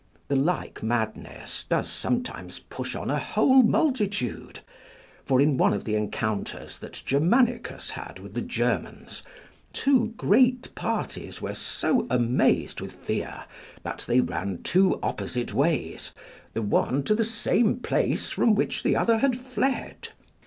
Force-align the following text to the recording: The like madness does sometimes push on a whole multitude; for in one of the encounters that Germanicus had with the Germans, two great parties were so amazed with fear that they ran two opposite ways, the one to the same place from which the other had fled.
The 0.29 0.35
like 0.35 0.81
madness 0.81 1.65
does 1.69 1.87
sometimes 1.87 2.57
push 2.57 2.95
on 2.95 3.11
a 3.11 3.19
whole 3.19 3.61
multitude; 3.61 4.61
for 5.25 5.39
in 5.39 5.57
one 5.57 5.73
of 5.75 5.83
the 5.83 5.93
encounters 5.93 6.79
that 6.79 7.03
Germanicus 7.05 7.91
had 7.91 8.17
with 8.17 8.33
the 8.33 8.41
Germans, 8.41 9.21
two 9.73 10.15
great 10.17 10.73
parties 10.73 11.39
were 11.39 11.53
so 11.53 12.07
amazed 12.09 12.81
with 12.81 12.93
fear 12.93 13.43
that 13.83 14.05
they 14.07 14.21
ran 14.21 14.63
two 14.63 14.99
opposite 15.03 15.53
ways, 15.53 16.13
the 16.53 16.63
one 16.63 17.03
to 17.03 17.13
the 17.13 17.23
same 17.23 17.77
place 17.77 18.31
from 18.31 18.55
which 18.55 18.81
the 18.81 18.95
other 18.95 19.19
had 19.19 19.37
fled. 19.37 20.09